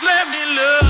let 0.00 0.28
me 0.28 0.56
love. 0.56 0.81